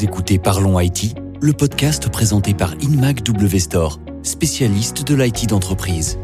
Écoutez 0.00 0.38
Parlons 0.38 0.78
IT, 0.78 1.16
le 1.40 1.52
podcast 1.52 2.08
présenté 2.08 2.54
par 2.54 2.74
InMac 2.82 3.24
W 3.24 3.58
spécialiste 4.22 5.04
de 5.04 5.14
l'IT 5.16 5.48
d'entreprise. 5.48 6.20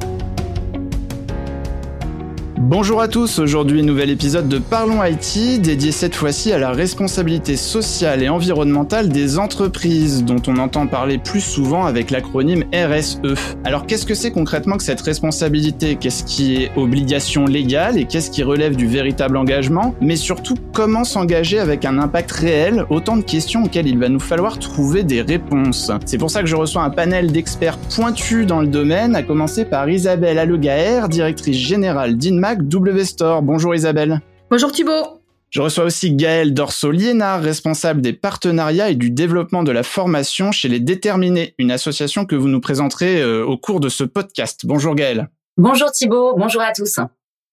Bonjour 2.67 3.03
à 3.03 3.09
tous, 3.09 3.41
aujourd'hui 3.41 3.83
nouvel 3.83 4.09
épisode 4.09 4.49
de 4.49 4.57
Parlons 4.57 5.05
IT, 5.05 5.61
dédié 5.61 5.93
cette 5.93 6.15
fois-ci 6.15 6.51
à 6.51 6.57
la 6.57 6.71
responsabilité 6.71 7.57
sociale 7.57 8.23
et 8.23 8.31
environnementale 8.31 9.11
des 9.11 9.39
entreprises, 9.39 10.25
dont 10.25 10.41
on 10.47 10.57
entend 10.57 10.87
parler 10.87 11.19
plus 11.19 11.43
souvent 11.43 11.85
avec 11.85 12.11
l'acronyme 12.11 12.65
RSE. 12.73 13.19
Alors 13.65 13.85
qu'est-ce 13.85 14.07
que 14.07 14.15
c'est 14.15 14.31
concrètement 14.31 14.79
que 14.79 14.83
cette 14.83 15.03
responsabilité? 15.03 15.97
Qu'est-ce 15.97 16.25
qui 16.25 16.55
est 16.55 16.71
obligation 16.75 17.45
légale 17.45 17.99
et 17.99 18.07
qu'est-ce 18.07 18.31
qui 18.31 18.43
relève 18.43 18.77
du 18.77 18.87
véritable 18.87 19.37
engagement? 19.37 19.95
Mais 20.01 20.17
surtout, 20.17 20.55
comment 20.73 21.05
s'engager 21.05 21.59
avec 21.59 21.85
un 21.85 21.99
impact 21.99 22.33
réel? 22.33 22.87
Autant 22.89 23.19
de 23.19 23.25
questions 23.25 23.65
auxquelles 23.65 23.89
il 23.89 23.99
va 23.99 24.09
nous 24.09 24.19
falloir 24.19 24.59
trouver 24.59 25.03
des 25.03 25.21
réponses. 25.21 25.93
C'est 26.07 26.17
pour 26.17 26.31
ça 26.31 26.41
que 26.41 26.49
je 26.49 26.57
reçois 26.57 26.83
un 26.83 26.91
panel 26.91 27.31
d'experts 27.31 27.77
pointus 27.95 28.47
dans 28.47 28.63
le 28.63 28.69
domaine, 28.69 29.15
à 29.17 29.23
commencer 29.23 29.67
par 29.67 29.91
Isabelle 29.91 30.39
Allegaer, 30.39 31.11
directrice 31.11 31.59
générale 31.59 32.17
d'INMAC 32.17 32.54
W 32.63 33.05
Store. 33.05 33.43
Bonjour 33.43 33.75
Isabelle. 33.75 34.21
Bonjour 34.51 34.71
Thibault. 34.73 35.21
Je 35.51 35.61
reçois 35.61 35.85
aussi 35.85 36.13
Gaël 36.13 36.53
Dorso-Liénard, 36.53 37.41
responsable 37.41 38.01
des 38.01 38.13
partenariats 38.13 38.91
et 38.91 38.97
du 38.97 39.11
développement 39.11 39.63
de 39.63 39.71
la 39.71 39.85
formation 39.85 40.51
chez 40.51 40.69
Les 40.69 40.81
Déterminés, 40.81 41.55
une 41.59 41.71
association 41.71 42.27
que 42.27 42.35
vous 42.35 42.49
nous 42.49 42.61
présenterez 42.61 43.23
euh, 43.23 43.45
au 43.45 43.57
cours 43.57 43.79
de 43.79 43.89
ce 43.89 44.03
podcast. 44.03 44.63
Bonjour 44.65 44.97
Gaël. 44.97 45.29
Bonjour 45.57 45.93
Thibault, 45.93 46.35
bonjour 46.37 46.63
à 46.63 46.73
tous. 46.73 46.99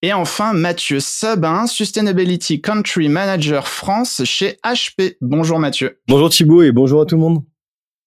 Et 0.01 0.13
enfin, 0.13 0.53
Mathieu 0.53 0.99
Sabin, 0.99 1.67
Sustainability 1.67 2.59
Country 2.59 3.07
Manager 3.07 3.67
France 3.67 4.23
chez 4.25 4.57
HP. 4.65 5.17
Bonjour 5.21 5.59
Mathieu. 5.59 5.99
Bonjour 6.07 6.31
Thibault 6.31 6.63
et 6.63 6.71
bonjour 6.71 7.01
à 7.01 7.05
tout 7.05 7.15
le 7.15 7.21
monde. 7.21 7.43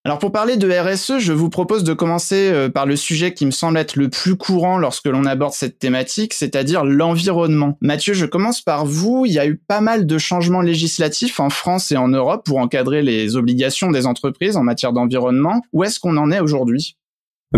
Alors 0.06 0.18
pour 0.18 0.32
parler 0.32 0.58
de 0.58 0.70
RSE, 0.70 1.18
je 1.18 1.32
vous 1.32 1.48
propose 1.48 1.82
de 1.82 1.94
commencer 1.94 2.50
euh, 2.50 2.68
par 2.68 2.84
le 2.84 2.94
sujet 2.94 3.32
qui 3.32 3.46
me 3.46 3.50
semble 3.50 3.78
être 3.78 3.96
le 3.96 4.10
plus 4.10 4.36
courant 4.36 4.76
lorsque 4.76 5.06
l'on 5.06 5.24
aborde 5.24 5.54
cette 5.54 5.78
thématique, 5.78 6.34
c'est-à-dire 6.34 6.84
l'environnement. 6.84 7.78
Mathieu, 7.80 8.12
je 8.12 8.26
commence 8.26 8.60
par 8.60 8.84
vous. 8.84 9.24
Il 9.24 9.32
y 9.32 9.38
a 9.38 9.46
eu 9.46 9.56
pas 9.56 9.80
mal 9.80 10.06
de 10.06 10.18
changements 10.18 10.60
législatifs 10.60 11.40
en 11.40 11.48
France 11.48 11.90
et 11.90 11.96
en 11.96 12.08
Europe 12.08 12.44
pour 12.44 12.58
encadrer 12.58 13.00
les 13.00 13.36
obligations 13.36 13.90
des 13.90 14.04
entreprises 14.04 14.58
en 14.58 14.62
matière 14.62 14.92
d'environnement. 14.92 15.62
Où 15.72 15.84
est-ce 15.84 15.98
qu'on 15.98 16.18
en 16.18 16.30
est 16.30 16.40
aujourd'hui? 16.40 16.98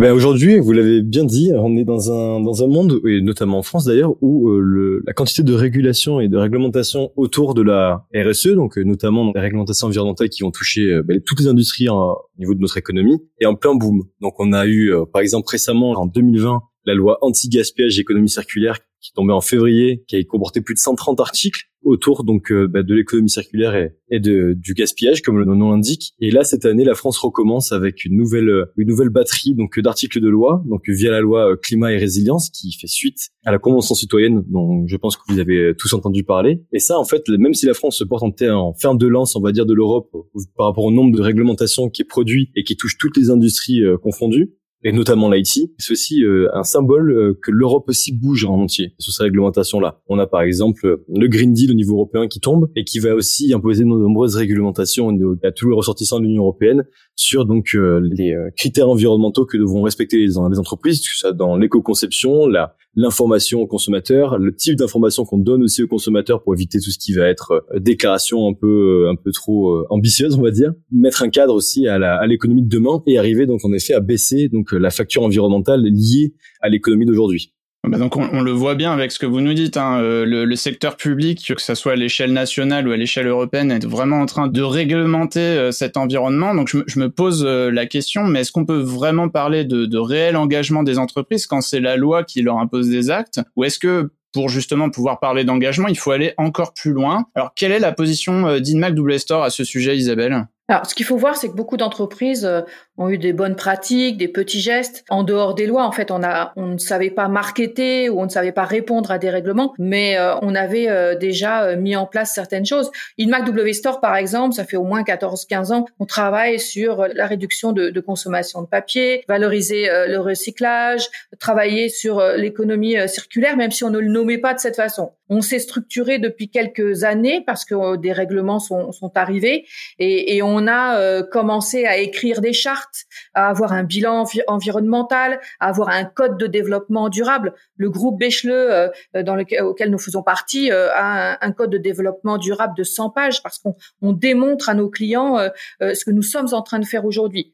Ben 0.01 0.13
aujourd'hui, 0.13 0.59
vous 0.59 0.73
l'avez 0.73 1.01
bien 1.01 1.25
dit, 1.25 1.53
on 1.55 1.75
est 1.75 1.85
dans 1.85 2.13
un 2.13 2.41
dans 2.41 2.63
un 2.63 2.67
monde 2.67 3.01
et 3.07 3.23
notamment 3.23 3.61
en 3.61 3.63
France 3.63 3.87
d'ailleurs 3.87 4.13
où 4.21 4.51
euh, 4.51 4.61
le, 4.61 5.03
la 5.07 5.15
quantité 5.15 5.43
de 5.43 5.55
régulation 5.55 6.21
et 6.21 6.29
de 6.29 6.37
réglementation 6.37 7.13
autour 7.17 7.55
de 7.55 7.63
la 7.63 8.07
RSE, 8.15 8.49
donc 8.49 8.77
euh, 8.77 8.83
notamment 8.83 9.33
les 9.35 9.41
réglementations 9.41 9.87
environnementales 9.87 10.29
qui 10.29 10.43
vont 10.43 10.51
toucher 10.51 10.93
euh, 10.93 11.03
ben, 11.03 11.19
toutes 11.25 11.41
les 11.41 11.47
industries 11.47 11.89
au 11.89 12.15
niveau 12.39 12.53
de 12.53 12.61
notre 12.61 12.77
économie, 12.77 13.23
est 13.41 13.47
en 13.47 13.55
plein 13.55 13.75
boom. 13.75 14.03
Donc 14.21 14.35
on 14.39 14.53
a 14.53 14.67
eu 14.67 14.93
par 15.15 15.23
exemple 15.23 15.49
récemment 15.49 15.93
en 15.93 16.05
2020 16.05 16.61
la 16.85 16.93
loi 16.93 17.17
anti-gaspillage 17.23 17.99
et 17.99 18.03
économie 18.03 18.29
circulaire 18.29 18.81
qui 19.01 19.15
tombait 19.15 19.33
en 19.33 19.41
février, 19.41 20.05
qui 20.09 20.17
a 20.17 20.23
comporté 20.25 20.61
plus 20.61 20.75
de 20.75 20.79
130 20.79 21.21
articles 21.21 21.63
autour 21.87 22.25
donc 22.25 22.51
euh, 22.51 22.67
bah, 22.67 22.83
de 22.83 22.95
l'économie 22.95 23.31
circulaire 23.31 23.91
et, 24.11 24.21
de, 24.21 24.55
du 24.55 24.75
gaspillage 24.75 25.23
comme 25.23 25.39
le 25.39 25.45
nom 25.45 25.71
l'indique. 25.71 26.13
Et 26.21 26.31
là 26.31 26.43
cette 26.43 26.67
année, 26.67 26.85
la 26.85 26.95
France 26.95 27.17
recommence 27.19 27.73
avec 27.73 28.05
une 28.05 28.17
nouvelle 28.17 28.49
euh, 28.49 28.65
une 28.77 28.89
nouvelle 28.89 29.09
batterie 29.09 29.55
donc 29.55 29.79
d'articles 29.79 30.21
de 30.21 30.29
loi, 30.29 30.63
donc 30.67 30.83
via 30.89 31.11
la 31.11 31.21
loi 31.21 31.53
euh, 31.53 31.57
climat 31.57 31.93
et 31.93 31.99
résilience 31.99 32.51
qui 32.51 32.73
fait 32.73 32.89
suite 32.89 33.31
à 33.45 33.53
la 33.53 33.59
convention 33.59 33.95
citoyenne 33.95 34.45
dont 34.49 34.85
je 34.87 34.97
pense 34.97 35.17
que 35.17 35.23
vous 35.29 35.39
avez 35.39 35.73
tous 35.79 35.95
entendu 35.95 36.25
parler. 36.25 36.61
Et 36.73 36.81
ça 36.81 36.99
en 36.99 37.05
fait, 37.05 37.29
même 37.29 37.55
si 37.55 37.67
la 37.67 37.75
France 37.75 37.99
se 37.99 38.05
porte 38.05 38.25
en, 38.25 38.33
en 38.51 38.75
ferme 38.75 38.99
de 38.99 39.07
lance, 39.07 39.37
on 39.37 39.41
va 39.41 39.53
dire 39.53 39.65
de 39.65 39.75
l'Europe 39.75 40.11
par 40.57 40.67
rapport 40.67 40.85
au 40.85 40.91
nombre 40.91 41.17
de 41.17 41.23
réglementations 41.23 41.89
qui 41.89 42.03
est 42.03 42.07
produit 42.07 42.51
et 42.57 42.65
qui 42.65 42.77
touche 42.77 42.99
toutes 42.99 43.17
les 43.17 43.31
industries 43.31 43.83
confondues, 44.03 44.51
et 44.87 44.93
notamment 44.93 45.29
l'IT, 45.29 45.73
c'est 45.79 45.93
aussi 45.93 46.23
euh, 46.23 46.49
un 46.55 46.63
symbole 46.63 47.11
euh, 47.11 47.37
que 47.43 47.51
l'Europe 47.51 47.89
aussi 47.89 48.13
bouge 48.13 48.45
en 48.45 48.55
entier 48.55 48.95
sur 49.01 49.13
ces 49.13 49.25
réglementations-là. 49.25 50.01
On 50.07 50.21
a 50.21 50.29
par 50.29 50.43
exemple 50.43 50.87
euh, 50.87 51.05
le 51.13 51.27
Green 51.27 51.53
Deal 51.53 51.73
au 51.73 51.75
niveau 51.75 51.95
européen 51.95 52.29
qui 52.29 52.39
tombe 52.39 52.71
et 52.77 52.85
qui 52.85 53.01
va 53.01 53.17
aussi 53.17 53.53
imposer 53.53 53.83
de 53.83 53.89
nombreuses 53.89 54.37
réglementations 54.37 55.11
à 55.43 55.51
tous 55.51 55.71
les 55.71 55.75
ressortissants 55.75 56.21
de 56.21 56.25
l'Union 56.27 56.43
européenne 56.43 56.85
sur 57.17 57.47
donc 57.47 57.71
les 57.73 58.37
critères 58.57 58.89
environnementaux 58.89 59.45
que 59.45 59.57
devront 59.57 59.83
respecter 59.83 60.19
les, 60.19 60.39
entreprises, 60.39 61.01
que 61.01 61.19
ça 61.19 61.33
dans 61.33 61.57
l'éco-conception, 61.57 62.47
la 62.47 62.77
l'information 62.97 63.61
aux 63.61 63.67
consommateurs, 63.67 64.39
le 64.39 64.55
type 64.55 64.77
d'information 64.77 65.25
qu'on 65.25 65.39
donne 65.39 65.63
aussi 65.63 65.83
aux 65.83 65.87
consommateurs 65.87 66.43
pour 66.43 66.55
éviter 66.55 66.81
tout 66.81 66.91
ce 66.91 66.99
qui 66.99 67.13
va 67.13 67.29
être 67.29 67.53
euh, 67.73 67.79
déclaration 67.79 68.49
un 68.49 68.55
peu 68.55 69.05
euh, 69.07 69.11
un 69.11 69.17
peu 69.17 69.31
trop 69.33 69.75
euh, 69.75 69.87
ambitieuse, 69.91 70.37
on 70.37 70.43
va 70.43 70.51
dire. 70.51 70.73
Mettre 70.91 71.23
un 71.23 71.29
cadre 71.29 71.55
aussi 71.55 71.87
à 71.87 72.27
l'économie 72.27 72.63
de 72.63 72.69
demain 72.69 73.03
et 73.07 73.19
arriver 73.19 73.47
donc 73.47 73.65
en 73.65 73.73
effet 73.73 73.93
à 73.93 74.01
baisser 74.01 74.49
donc 74.49 74.73
la 74.73 74.91
facture 74.91 75.23
environnementale 75.23 75.83
liée 75.83 76.35
à 76.61 76.69
l'économie 76.69 77.05
d'aujourd'hui. 77.05 77.53
Donc 77.87 78.17
on, 78.17 78.41
le 78.41 78.51
voit 78.51 78.75
bien 78.75 78.93
avec 78.93 79.13
ce 79.13 79.19
que 79.19 79.27
vous 79.27 79.41
nous 79.41 79.55
dites, 79.55 79.77
hein, 79.77 80.01
euh, 80.01 80.25
le, 80.25 80.57
secteur 80.57 80.97
public, 80.97 81.55
que 81.55 81.63
ce 81.63 81.75
soit 81.75 81.93
à 81.93 81.97
l'échelle 81.97 82.33
nationale 82.33 82.89
ou 82.89 82.93
à 82.93 82.97
l'échelle 82.97 83.27
européenne, 83.27 83.71
est 83.71 83.87
vraiment 83.87 84.21
en 84.21 84.27
train 84.27 84.49
de 84.49 84.63
réglementer 84.63 85.41
euh, 85.41 85.71
cet 85.71 85.97
environnement. 85.97 86.55
Donc 86.55 86.69
je, 86.69 86.99
me 86.99 87.09
pose 87.09 87.45
euh, 87.47 87.71
la 87.71 87.87
question, 87.87 88.25
mais 88.25 88.41
est-ce 88.41 88.53
qu'on 88.53 88.65
peut 88.65 88.81
vraiment 88.81 89.29
parler 89.29 89.65
de, 89.65 89.87
de 89.87 89.99
réel 89.99 90.37
engagement 90.37 90.83
des 90.83 90.99
entreprises 90.99 91.47
quand 91.47 91.61
c'est 91.61 91.81
la 91.81 91.97
loi 91.97 92.25
qui 92.25 92.43
leur 92.43 92.59
impose 92.59 92.89
des 92.89 93.11
actes? 93.11 93.41
Ou 93.55 93.65
est-ce 93.65 93.79
que 93.79 94.11
pour 94.33 94.49
justement 94.49 94.91
pouvoir 94.91 95.21
parler 95.21 95.45
d'engagement, 95.45 95.89
il 95.89 95.97
faut 95.97 96.11
aller 96.11 96.35
encore 96.39 96.75
plus 96.75 96.93
loin? 96.93 97.27
Alors 97.35 97.53
quelle 97.55 97.73
est 97.73 97.79
la 97.79 97.93
position 97.93 98.59
d'Inmac 98.59 98.95
Double 98.95 99.19
Store 99.19 99.45
à 99.45 99.51
ce 99.51 99.65
sujet, 99.65 99.97
Isabelle? 99.97 100.47
Alors, 100.69 100.85
ce 100.85 100.97
qu'il 100.97 101.07
faut 101.07 101.17
voir, 101.17 101.37
c'est 101.37 101.49
que 101.49 101.55
beaucoup 101.55 101.77
d'entreprises 101.77 102.51
ont 102.99 103.09
eu 103.09 103.19
des 103.19 103.33
bonnes 103.33 103.57
pratiques, 103.57 104.17
des 104.17 104.29
petits 104.29 104.61
gestes. 104.61 105.05
En 105.09 105.23
dehors 105.23 105.55
des 105.55 105.67
lois, 105.67 105.85
en 105.85 105.93
fait, 105.93 106.11
on 106.11 106.23
a, 106.23 106.53
on 106.57 106.67
ne 106.67 106.79
savait 106.79 107.11
pas 107.11 107.29
marketer 107.29 108.09
ou 108.09 108.21
on 108.21 108.25
ne 108.25 108.31
savait 108.31 108.53
pas 108.53 108.65
répondre 108.65 109.11
à 109.11 109.19
des 109.19 109.31
règlements, 109.31 109.73
mais 109.79 110.19
euh, 110.19 110.35
on 110.43 110.55
avait 110.55 110.89
euh, 110.89 111.15
déjà 111.15 111.77
mis 111.77 111.97
en 111.97 112.07
place 112.07 112.33
certaines 112.35 112.67
choses. 112.67 112.91
InMac 113.19 113.45
W 113.45 113.73
Store, 113.73 114.01
par 114.01 114.17
exemple, 114.17 114.55
ça 114.55 114.65
fait 114.65 114.77
au 114.77 114.85
moins 114.85 115.03
14-15 115.03 115.73
ans 115.73 115.87
qu'on 115.99 116.07
travaille 116.07 116.59
sur 116.59 117.07
la 117.15 117.27
réduction 117.27 117.73
de, 117.73 118.01
consommation 118.01 118.63
de 118.63 118.67
papier, 118.67 119.25
valoriser 119.29 119.89
le 120.07 120.19
recyclage, 120.19 121.09
travailler 121.39 121.89
sur 121.89 122.23
l'économie 122.37 122.97
circulaire, 123.09 123.57
même 123.57 123.71
si 123.71 123.85
on 123.85 123.91
ne 123.91 123.99
le 123.99 124.09
nommait 124.09 124.39
pas 124.39 124.55
de 124.55 124.59
cette 124.59 124.77
façon. 124.77 125.13
On 125.29 125.41
s'est 125.41 125.59
structuré 125.59 126.19
depuis 126.19 126.49
quelques 126.49 127.03
années 127.03 127.43
parce 127.45 127.65
que 127.65 127.97
des 127.97 128.13
règlements 128.13 128.61
sont, 128.61 128.93
arrivés 129.15 129.65
et, 129.99 130.43
on 130.43 130.57
on 130.57 130.67
a 130.67 130.99
euh, 130.99 131.23
commencé 131.23 131.85
à 131.85 131.99
écrire 131.99 132.41
des 132.41 132.55
chartes, 132.55 132.86
à 133.35 133.49
avoir 133.49 133.73
un 133.73 133.85
bilan 133.85 134.25
environnemental, 134.47 135.41
à 135.61 135.69
avoir 135.69 135.89
un 135.89 136.05
code 136.05 136.39
de 136.39 136.47
développement 136.47 137.09
durable. 137.09 137.55
Le 137.77 137.91
groupe 137.91 138.19
Becheleux, 138.19 138.73
euh, 138.73 138.89
dans 139.23 139.35
lequel, 139.35 139.63
auquel 139.63 139.91
nous 139.91 139.99
faisons 139.99 140.23
partie, 140.23 140.71
euh, 140.71 140.89
a 140.95 141.45
un, 141.45 141.53
code 141.53 141.71
de 141.71 141.79
développement 141.79 142.39
durable 142.39 142.75
de 142.77 142.85
100 142.85 143.11
pages 143.11 143.43
parce 143.43 143.59
qu'on 143.59 144.13
démontre 144.13 144.69
à 144.69 144.75
nos 144.75 144.91
clients 144.91 145.39
ce 145.81 146.05
que 146.05 146.11
nous 146.11 146.23
sommes 146.23 146.49
en 146.53 146.61
train 146.61 146.79
de 146.79 146.85
faire 146.85 147.07
aujourd'hui. 147.07 147.53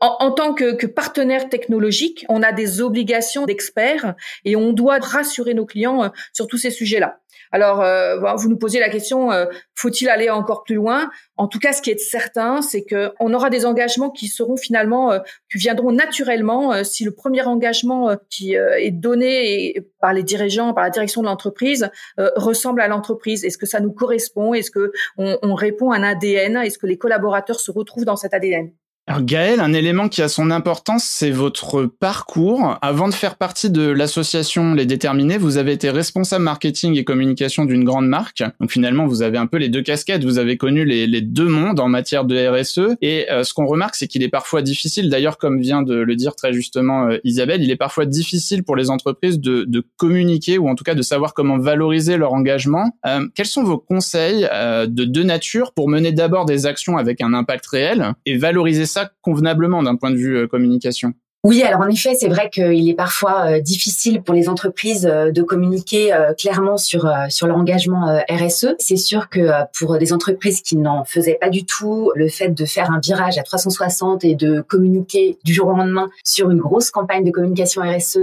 En, 0.00 0.30
tant 0.30 0.54
que, 0.54 0.74
que, 0.74 0.86
partenaire 0.86 1.48
technologique, 1.48 2.24
on 2.28 2.42
a 2.42 2.52
des 2.52 2.80
obligations 2.80 3.44
d'experts 3.44 4.14
et 4.44 4.56
on 4.56 4.72
doit 4.72 4.98
rassurer 4.98 5.52
nos 5.52 5.66
clients 5.66 6.10
sur 6.32 6.46
tous 6.46 6.56
ces 6.56 6.70
sujets-là. 6.70 7.20
Alors, 7.52 7.82
euh, 7.82 8.34
vous 8.36 8.48
nous 8.48 8.56
posez 8.56 8.78
la 8.78 8.88
question, 8.88 9.32
euh, 9.32 9.46
faut-il 9.74 10.08
aller 10.08 10.30
encore 10.30 10.62
plus 10.62 10.76
loin? 10.76 11.10
En 11.36 11.48
tout 11.48 11.58
cas, 11.58 11.72
ce 11.72 11.82
qui 11.82 11.90
est 11.90 11.98
certain, 11.98 12.62
c'est 12.62 12.84
que 12.84 13.12
on 13.18 13.34
aura 13.34 13.50
des 13.50 13.66
engagements 13.66 14.10
qui 14.10 14.28
seront 14.28 14.56
finalement, 14.56 15.10
euh, 15.10 15.18
qui 15.50 15.58
viendront 15.58 15.90
naturellement 15.90 16.84
si 16.84 17.04
le 17.04 17.10
premier 17.12 17.42
engagement 17.42 18.16
qui 18.28 18.54
est 18.54 18.90
donné 18.90 19.82
par 20.00 20.12
les 20.12 20.22
dirigeants, 20.22 20.72
par 20.74 20.84
la 20.84 20.90
direction 20.90 21.22
de 21.22 21.26
l'entreprise, 21.26 21.90
ressemble 22.36 22.80
à 22.80 22.88
l'entreprise. 22.88 23.44
Est-ce 23.44 23.58
que 23.58 23.66
ça 23.66 23.80
nous 23.80 23.92
correspond? 23.92 24.54
Est-ce 24.54 24.70
que 24.70 24.92
on, 25.16 25.38
on 25.42 25.54
répond 25.54 25.90
à 25.90 25.96
un 25.96 26.02
ADN 26.02 26.56
Est-ce 26.58 26.78
que 26.78 26.86
les 26.86 26.98
collaborateurs 26.98 27.60
se 27.60 27.70
retrouvent 27.70 28.04
dans 28.04 28.16
cet 28.16 28.34
ADN 28.34 28.72
alors 29.10 29.24
Gaël, 29.24 29.58
un 29.58 29.72
élément 29.72 30.08
qui 30.08 30.22
a 30.22 30.28
son 30.28 30.52
importance, 30.52 31.02
c'est 31.02 31.32
votre 31.32 31.82
parcours. 31.82 32.78
Avant 32.80 33.08
de 33.08 33.12
faire 33.12 33.34
partie 33.34 33.68
de 33.68 33.82
l'association 33.82 34.72
Les 34.72 34.86
Déterminés, 34.86 35.36
vous 35.36 35.56
avez 35.56 35.72
été 35.72 35.90
responsable 35.90 36.44
marketing 36.44 36.96
et 36.96 37.02
communication 37.02 37.64
d'une 37.64 37.82
grande 37.82 38.06
marque. 38.06 38.44
Donc 38.60 38.70
finalement, 38.70 39.08
vous 39.08 39.22
avez 39.22 39.36
un 39.36 39.46
peu 39.46 39.56
les 39.56 39.68
deux 39.68 39.82
casquettes. 39.82 40.22
Vous 40.22 40.38
avez 40.38 40.56
connu 40.56 40.84
les, 40.84 41.20
deux 41.22 41.48
mondes 41.48 41.80
en 41.80 41.88
matière 41.88 42.24
de 42.24 42.36
RSE. 42.36 42.94
Et 43.02 43.28
euh, 43.32 43.42
ce 43.42 43.52
qu'on 43.52 43.66
remarque, 43.66 43.96
c'est 43.96 44.06
qu'il 44.06 44.22
est 44.22 44.28
parfois 44.28 44.62
difficile, 44.62 45.10
d'ailleurs 45.10 45.38
comme 45.38 45.60
vient 45.60 45.82
de 45.82 45.96
le 45.96 46.14
dire 46.14 46.36
très 46.36 46.52
justement 46.52 47.08
euh, 47.08 47.18
Isabelle, 47.24 47.64
il 47.64 47.70
est 47.72 47.76
parfois 47.76 48.06
difficile 48.06 48.62
pour 48.62 48.76
les 48.76 48.90
entreprises 48.90 49.40
de, 49.40 49.66
communiquer 49.96 50.56
ou 50.56 50.68
en 50.68 50.76
tout 50.76 50.84
cas 50.84 50.94
de 50.94 51.02
savoir 51.02 51.34
comment 51.34 51.58
valoriser 51.58 52.16
leur 52.16 52.32
engagement. 52.32 52.96
Euh, 53.06 53.26
quels 53.34 53.46
sont 53.46 53.64
vos 53.64 53.78
conseils 53.78 54.42
de 54.42 55.04
deux 55.04 55.24
natures 55.24 55.72
pour 55.72 55.88
mener 55.88 56.12
d'abord 56.12 56.44
des 56.44 56.66
actions 56.66 56.96
avec 56.96 57.20
un 57.20 57.34
impact 57.34 57.66
réel 57.66 58.12
et 58.24 58.36
valoriser 58.36 58.86
ça 58.86 58.99
convenablement 59.20 59.82
d'un 59.82 59.96
point 59.96 60.10
de 60.10 60.16
vue 60.16 60.36
euh, 60.36 60.46
communication 60.46 61.12
Oui, 61.44 61.62
alors 61.62 61.80
en 61.80 61.88
effet, 61.88 62.14
c'est 62.14 62.28
vrai 62.28 62.50
qu'il 62.50 62.88
est 62.88 62.94
parfois 62.94 63.46
euh, 63.46 63.60
difficile 63.60 64.22
pour 64.22 64.34
les 64.34 64.48
entreprises 64.48 65.06
euh, 65.06 65.30
de 65.30 65.42
communiquer 65.42 66.12
clairement 66.38 66.76
sur 66.76 67.10
sur 67.28 67.46
leur 67.46 67.56
engagement 67.56 68.20
RSE. 68.28 68.74
C'est 68.78 68.96
sûr 68.96 69.28
que 69.28 69.50
pour 69.78 69.98
des 69.98 70.12
entreprises 70.12 70.60
qui 70.62 70.76
n'en 70.76 71.04
faisaient 71.04 71.38
pas 71.40 71.50
du 71.50 71.64
tout, 71.64 72.12
le 72.14 72.28
fait 72.28 72.48
de 72.48 72.64
faire 72.64 72.90
un 72.90 73.00
virage 73.00 73.38
à 73.38 73.42
360 73.42 74.24
et 74.24 74.34
de 74.34 74.60
communiquer 74.60 75.38
du 75.44 75.52
jour 75.52 75.68
au 75.68 75.76
lendemain 75.76 76.08
sur 76.24 76.50
une 76.50 76.58
grosse 76.58 76.90
campagne 76.90 77.24
de 77.24 77.30
communication 77.30 77.82
RSE, 77.82 78.18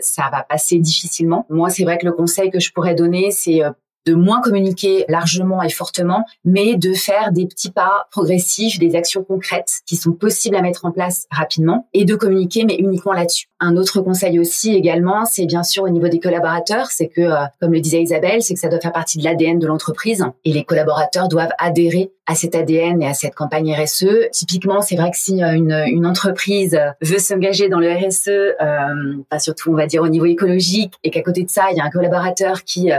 ça 0.00 0.28
va 0.32 0.42
passer 0.42 0.78
difficilement. 0.78 1.46
Moi, 1.48 1.70
c'est 1.70 1.84
vrai 1.84 1.98
que 1.98 2.06
le 2.06 2.12
conseil 2.12 2.50
que 2.50 2.60
je 2.60 2.72
pourrais 2.72 2.94
donner, 2.94 3.30
c'est 3.30 3.62
de 4.06 4.14
moins 4.14 4.40
communiquer 4.40 5.04
largement 5.08 5.62
et 5.62 5.68
fortement, 5.68 6.24
mais 6.44 6.76
de 6.76 6.92
faire 6.92 7.32
des 7.32 7.46
petits 7.46 7.70
pas 7.70 8.06
progressifs, 8.10 8.78
des 8.78 8.94
actions 8.94 9.22
concrètes 9.22 9.80
qui 9.86 9.96
sont 9.96 10.12
possibles 10.12 10.56
à 10.56 10.62
mettre 10.62 10.84
en 10.84 10.90
place 10.90 11.26
rapidement 11.30 11.88
et 11.94 12.04
de 12.04 12.14
communiquer, 12.14 12.64
mais 12.64 12.76
uniquement 12.76 13.12
là-dessus. 13.12 13.46
Un 13.60 13.76
autre 13.76 14.00
conseil 14.00 14.38
aussi 14.38 14.74
également, 14.74 15.24
c'est 15.24 15.46
bien 15.46 15.62
sûr 15.62 15.84
au 15.84 15.88
niveau 15.88 16.08
des 16.08 16.20
collaborateurs, 16.20 16.90
c'est 16.90 17.08
que, 17.08 17.20
euh, 17.20 17.44
comme 17.60 17.72
le 17.72 17.80
disait 17.80 18.02
Isabelle, 18.02 18.42
c'est 18.42 18.54
que 18.54 18.60
ça 18.60 18.68
doit 18.68 18.80
faire 18.80 18.92
partie 18.92 19.18
de 19.18 19.24
l'ADN 19.24 19.58
de 19.58 19.66
l'entreprise 19.66 20.24
et 20.44 20.52
les 20.52 20.64
collaborateurs 20.64 21.28
doivent 21.28 21.52
adhérer 21.58 22.10
à 22.26 22.34
cet 22.34 22.54
ADN 22.54 23.02
et 23.02 23.06
à 23.06 23.14
cette 23.14 23.34
campagne 23.34 23.74
RSE. 23.74 24.30
Typiquement, 24.30 24.80
c'est 24.80 24.96
vrai 24.96 25.10
que 25.10 25.16
si 25.16 25.42
euh, 25.42 25.54
une, 25.54 25.72
une 25.86 26.06
entreprise 26.06 26.78
veut 27.00 27.18
s'engager 27.18 27.68
dans 27.68 27.80
le 27.80 27.92
RSE, 27.92 28.28
euh, 28.28 29.38
surtout 29.38 29.72
on 29.72 29.76
va 29.76 29.86
dire 29.86 30.02
au 30.02 30.08
niveau 30.08 30.26
écologique, 30.26 30.94
et 31.04 31.10
qu'à 31.10 31.22
côté 31.22 31.42
de 31.42 31.50
ça, 31.50 31.66
il 31.70 31.76
y 31.76 31.80
a 31.80 31.84
un 31.84 31.90
collaborateur 31.90 32.64
qui 32.64 32.92
euh, 32.92 32.98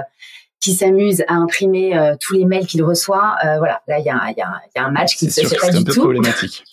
qui 0.63 0.73
s'amuse 0.73 1.25
à 1.27 1.33
imprimer 1.33 1.97
euh, 1.97 2.15
tous 2.21 2.33
les 2.35 2.45
mails 2.45 2.65
qu'il 2.65 2.83
reçoit, 2.83 3.35
euh, 3.43 3.57
voilà, 3.57 3.81
là 3.85 3.99
il 3.99 4.05
y 4.05 4.09
a, 4.09 4.31
y, 4.31 4.41
a, 4.41 4.61
y 4.73 4.79
a, 4.79 4.85
un 4.85 4.91
match 4.91 5.17
qui 5.17 5.25
ne 5.25 5.29
se 5.29 5.45
fait 5.45 5.57
pas 5.57 5.69
du 5.69 5.83
tout. 5.83 5.99
problématique. 5.99 6.63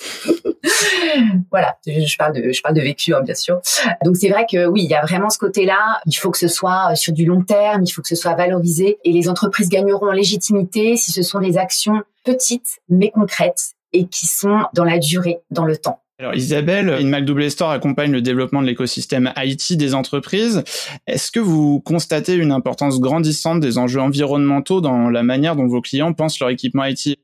voilà, 1.51 1.77
je 1.85 2.17
parle 2.17 2.35
de 2.35 2.53
je 2.53 2.63
parle 2.63 2.77
de 2.77 2.83
vécu 2.83 3.13
hein, 3.13 3.21
bien 3.23 3.35
sûr. 3.35 3.61
Donc 4.05 4.17
c'est 4.17 4.29
vrai 4.29 4.47
que 4.49 4.67
oui, 4.67 4.85
il 4.85 4.91
y 4.91 4.95
a 4.95 5.03
vraiment 5.03 5.29
ce 5.29 5.39
côté-là. 5.39 6.01
Il 6.07 6.13
faut 6.13 6.31
que 6.31 6.39
ce 6.39 6.47
soit 6.47 6.95
sur 6.95 7.13
du 7.13 7.25
long 7.25 7.43
terme, 7.43 7.83
il 7.83 7.91
faut 7.91 8.01
que 8.01 8.07
ce 8.07 8.15
soit 8.15 8.37
valorisé, 8.37 8.99
et 9.05 9.11
les 9.11 9.29
entreprises 9.29 9.69
gagneront 9.69 10.11
en 10.11 10.13
légitimité 10.13 10.97
si 10.97 11.11
ce 11.11 11.23
sont 11.23 11.41
des 11.41 11.59
actions 11.59 12.01
petites 12.25 12.79
mais 12.89 13.11
concrètes 13.11 13.73
et 13.93 14.07
qui 14.07 14.29
sont 14.29 14.67
dans 14.73 14.85
la 14.85 14.99
durée, 14.99 15.41
dans 15.51 15.65
le 15.65 15.77
temps. 15.77 16.01
Alors 16.21 16.35
Isabelle, 16.35 16.91
InMac 16.91 17.25
Double 17.25 17.51
Store 17.51 17.71
accompagne 17.71 18.13
le 18.13 18.21
développement 18.21 18.61
de 18.61 18.67
l'écosystème 18.67 19.33
IT 19.39 19.79
des 19.79 19.95
entreprises. 19.95 20.63
Est-ce 21.07 21.31
que 21.31 21.41
vous 21.41 21.81
constatez 21.81 22.35
une 22.35 22.53
importance 22.53 23.01
grandissante 23.01 23.61
des 23.61 23.79
enjeux 23.79 24.03
environnementaux 24.03 24.83
dans 24.83 25.09
la 25.09 25.23
manière 25.23 25.57
dont 25.57 25.67
vos 25.67 25.81
clients 25.81 26.13
pensent 26.13 26.39
leur 26.39 26.51
équipement 26.51 26.85
IT 26.85 27.19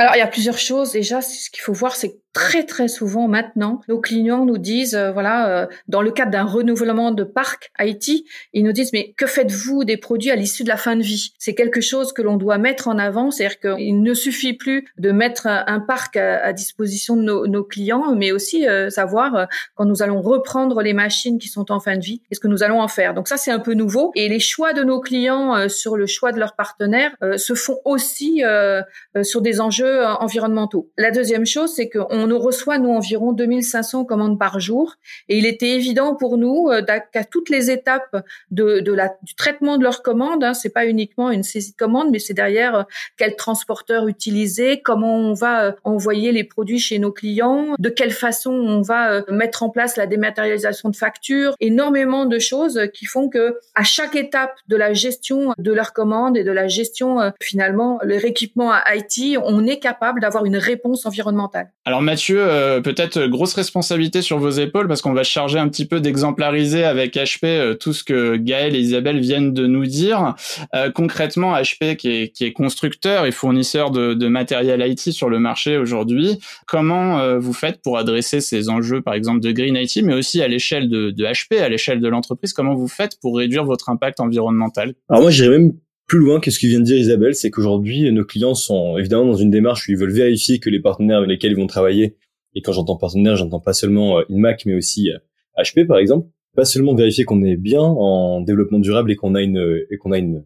alors, 0.00 0.14
il 0.14 0.20
y 0.20 0.22
a 0.22 0.28
plusieurs 0.28 0.58
choses. 0.58 0.92
Déjà, 0.92 1.20
ce 1.20 1.50
qu'il 1.50 1.60
faut 1.60 1.72
voir, 1.72 1.96
c'est 1.96 2.20
très 2.38 2.62
très 2.62 2.86
souvent 2.86 3.26
maintenant, 3.26 3.80
nos 3.88 4.00
clients 4.00 4.44
nous 4.44 4.58
disent, 4.58 4.94
euh, 4.94 5.10
voilà, 5.10 5.48
euh, 5.48 5.66
dans 5.88 6.02
le 6.02 6.12
cadre 6.12 6.30
d'un 6.30 6.44
renouvellement 6.44 7.10
de 7.10 7.24
parc 7.24 7.72
IT, 7.80 8.24
ils 8.52 8.62
nous 8.62 8.70
disent, 8.70 8.92
mais 8.92 9.12
que 9.16 9.26
faites-vous 9.26 9.82
des 9.82 9.96
produits 9.96 10.30
à 10.30 10.36
l'issue 10.36 10.62
de 10.62 10.68
la 10.68 10.76
fin 10.76 10.94
de 10.94 11.02
vie? 11.02 11.32
C'est 11.40 11.56
quelque 11.56 11.80
chose 11.80 12.12
que 12.12 12.22
l'on 12.22 12.36
doit 12.36 12.58
mettre 12.58 12.86
en 12.86 12.96
avant, 12.96 13.32
c'est-à-dire 13.32 13.58
qu'il 13.58 14.00
ne 14.02 14.14
suffit 14.14 14.52
plus 14.52 14.86
de 14.98 15.10
mettre 15.10 15.48
un, 15.48 15.80
parc 15.80 16.16
à, 16.16 16.52
disposition 16.52 17.16
de 17.16 17.22
nos, 17.22 17.48
nos, 17.48 17.64
clients, 17.64 18.14
mais 18.14 18.30
aussi 18.30 18.68
euh, 18.68 18.88
savoir 18.88 19.48
quand 19.74 19.84
nous 19.84 20.00
allons 20.00 20.22
reprendre 20.22 20.80
les 20.80 20.92
machines 20.92 21.40
qui 21.40 21.48
sont 21.48 21.72
en 21.72 21.80
fin 21.80 21.96
de 21.96 22.04
vie, 22.04 22.22
qu'est-ce 22.28 22.40
que 22.40 22.46
nous 22.46 22.62
allons 22.62 22.80
en 22.80 22.88
faire. 22.88 23.14
Donc 23.14 23.26
ça, 23.26 23.36
c'est 23.36 23.50
un 23.50 23.58
peu 23.58 23.74
nouveau. 23.74 24.12
Et 24.14 24.28
les 24.28 24.38
choix 24.38 24.72
de 24.72 24.84
nos 24.84 25.00
clients 25.00 25.68
sur 25.68 25.96
le 25.96 26.06
choix 26.06 26.30
de 26.30 26.38
leurs 26.38 26.54
partenaires 26.54 27.16
se 27.36 27.54
font 27.54 27.78
aussi 27.84 28.42
sur 29.22 29.42
des 29.42 29.60
enjeux 29.60 30.04
environnementaux. 30.04 30.88
La 30.96 31.10
deuxième 31.10 31.44
chose, 31.44 31.72
c'est 31.74 31.88
qu'on 31.88 32.27
on 32.32 32.38
reçoit, 32.38 32.78
nous, 32.78 32.90
environ 32.90 33.32
2500 33.32 34.04
commandes 34.04 34.38
par 34.38 34.60
jour. 34.60 34.94
Et 35.28 35.38
il 35.38 35.46
était 35.46 35.70
évident 35.70 36.14
pour 36.14 36.38
nous 36.38 36.68
euh, 36.70 36.82
qu'à 37.12 37.24
toutes 37.24 37.50
les 37.50 37.70
étapes 37.70 38.24
de, 38.50 38.80
du 39.22 39.34
traitement 39.34 39.78
de 39.78 39.82
leurs 39.82 40.02
commandes, 40.02 40.44
hein, 40.44 40.54
c'est 40.54 40.70
pas 40.70 40.86
uniquement 40.86 41.30
une 41.30 41.42
saisie 41.42 41.72
de 41.72 41.76
commande, 41.76 42.10
mais 42.10 42.18
c'est 42.18 42.34
derrière 42.34 42.74
euh, 42.74 42.82
quel 43.16 43.36
transporteur 43.36 44.08
utiliser, 44.08 44.80
comment 44.80 45.16
on 45.16 45.34
va 45.34 45.64
euh, 45.64 45.72
envoyer 45.84 46.32
les 46.32 46.44
produits 46.44 46.78
chez 46.78 46.98
nos 46.98 47.12
clients, 47.12 47.74
de 47.78 47.88
quelle 47.88 48.10
façon 48.10 48.50
on 48.50 48.82
va 48.82 49.22
mettre 49.30 49.62
en 49.62 49.70
place 49.70 49.96
la 49.96 50.06
dématérialisation 50.06 50.88
de 50.88 50.96
factures, 50.96 51.54
énormément 51.60 52.26
de 52.26 52.38
choses 52.38 52.80
qui 52.94 53.06
font 53.06 53.28
que 53.28 53.58
à 53.74 53.84
chaque 53.84 54.16
étape 54.16 54.54
de 54.68 54.76
la 54.76 54.92
gestion 54.92 55.52
de 55.58 55.72
leurs 55.72 55.92
commandes 55.92 56.36
et 56.36 56.44
de 56.44 56.52
la 56.52 56.68
gestion 56.68 57.32
finalement 57.40 57.98
leur 58.02 58.24
équipement 58.24 58.72
à 58.72 58.94
IT, 58.94 59.38
on 59.44 59.66
est 59.66 59.78
capable 59.78 60.20
d'avoir 60.20 60.44
une 60.44 60.56
réponse 60.56 61.06
environnementale. 61.06 61.70
Euh, 62.30 62.80
peut-être 62.80 63.26
grosse 63.26 63.54
responsabilité 63.54 64.22
sur 64.22 64.38
vos 64.38 64.50
épaules 64.50 64.88
parce 64.88 65.02
qu'on 65.02 65.12
va 65.12 65.22
charger 65.22 65.58
un 65.58 65.68
petit 65.68 65.86
peu 65.86 66.00
d'exemplariser 66.00 66.84
avec 66.84 67.14
HP 67.14 67.44
euh, 67.44 67.74
tout 67.74 67.92
ce 67.92 68.04
que 68.04 68.36
Gaël 68.36 68.74
et 68.74 68.80
Isabelle 68.80 69.20
viennent 69.20 69.52
de 69.52 69.66
nous 69.66 69.86
dire. 69.86 70.34
Euh, 70.74 70.90
concrètement, 70.90 71.54
HP 71.54 71.96
qui 71.96 72.10
est, 72.10 72.28
qui 72.28 72.44
est, 72.44 72.52
constructeur 72.52 73.26
et 73.26 73.30
fournisseur 73.30 73.90
de, 73.90 74.14
de, 74.14 74.28
matériel 74.28 74.84
IT 74.86 75.12
sur 75.12 75.28
le 75.28 75.38
marché 75.38 75.76
aujourd'hui, 75.76 76.38
comment 76.66 77.38
vous 77.38 77.52
faites 77.52 77.80
pour 77.82 77.98
adresser 77.98 78.40
ces 78.40 78.68
enjeux, 78.68 79.00
par 79.00 79.14
exemple, 79.14 79.40
de 79.40 79.52
Green 79.52 79.76
IT, 79.76 80.02
mais 80.02 80.14
aussi 80.14 80.42
à 80.42 80.48
l'échelle 80.48 80.88
de, 80.88 81.10
de 81.10 81.24
HP, 81.24 81.60
à 81.60 81.68
l'échelle 81.68 82.00
de 82.00 82.08
l'entreprise, 82.08 82.52
comment 82.52 82.74
vous 82.74 82.88
faites 82.88 83.18
pour 83.20 83.36
réduire 83.36 83.64
votre 83.64 83.88
impact 83.90 84.20
environnemental? 84.20 84.94
Alors 85.08 85.22
moi, 85.22 85.30
j'irais 85.30 85.50
même 85.50 85.72
plus 86.08 86.18
loin 86.18 86.40
que 86.40 86.50
ce 86.50 86.58
que 86.58 86.66
vient 86.66 86.80
de 86.80 86.84
dire 86.84 86.96
Isabelle, 86.96 87.34
c'est 87.34 87.50
qu'aujourd'hui, 87.50 88.10
nos 88.10 88.24
clients 88.24 88.54
sont 88.54 88.96
évidemment 88.98 89.26
dans 89.26 89.36
une 89.36 89.50
démarche 89.50 89.86
où 89.86 89.92
ils 89.92 89.98
veulent 89.98 90.10
vérifier 90.10 90.58
que 90.58 90.70
les 90.70 90.80
partenaires 90.80 91.18
avec 91.18 91.28
lesquels 91.28 91.52
ils 91.52 91.58
vont 91.58 91.66
travailler, 91.66 92.16
et 92.54 92.62
quand 92.62 92.72
j'entends 92.72 92.96
partenaire, 92.96 93.36
j'entends 93.36 93.60
pas 93.60 93.74
seulement 93.74 94.18
euh, 94.18 94.24
InMac, 94.30 94.64
mais 94.64 94.74
aussi 94.74 95.10
HP 95.56 95.80
euh, 95.80 95.86
par 95.86 95.98
exemple, 95.98 96.26
pas 96.56 96.64
seulement 96.64 96.94
vérifier 96.94 97.24
qu'on 97.24 97.44
est 97.44 97.56
bien 97.56 97.82
en 97.82 98.40
développement 98.40 98.78
durable 98.78 99.12
et 99.12 99.16
qu'on 99.16 99.34
a 99.34 99.42
une 99.42 99.84
et 99.90 99.96
qu'on 99.98 100.10
a 100.10 100.18
une 100.18 100.44